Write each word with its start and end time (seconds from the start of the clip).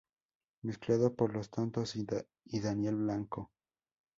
Mezclado 0.63 1.13
por 1.15 1.31
Los 1.31 1.51
Tontos 1.51 1.95
y 1.95 2.59
Daniel 2.59 2.95
Blanco. 2.95 3.51